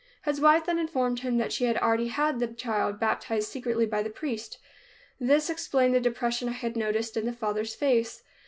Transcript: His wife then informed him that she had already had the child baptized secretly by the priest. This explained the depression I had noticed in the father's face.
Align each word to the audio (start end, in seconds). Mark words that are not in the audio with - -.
His 0.23 0.41
wife 0.41 0.65
then 0.65 0.79
informed 0.79 1.19
him 1.19 1.37
that 1.37 1.53
she 1.53 1.65
had 1.65 1.77
already 1.77 2.07
had 2.07 2.39
the 2.39 2.47
child 2.47 2.99
baptized 2.99 3.49
secretly 3.49 3.85
by 3.85 4.01
the 4.01 4.09
priest. 4.09 4.57
This 5.19 5.47
explained 5.47 5.93
the 5.93 5.99
depression 5.99 6.49
I 6.49 6.53
had 6.53 6.75
noticed 6.75 7.15
in 7.15 7.27
the 7.27 7.33
father's 7.33 7.75
face. 7.75 8.23